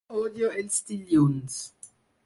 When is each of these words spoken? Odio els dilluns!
Odio 0.19 0.49
els 0.61 0.81
dilluns! 0.89 1.63